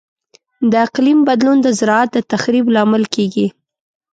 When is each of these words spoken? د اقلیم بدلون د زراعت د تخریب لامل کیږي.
د 0.71 0.73
اقلیم 0.85 1.19
بدلون 1.27 1.57
د 1.61 1.67
زراعت 1.79 2.09
د 2.13 2.17
تخریب 2.31 2.65
لامل 2.75 3.03
کیږي. 3.15 3.47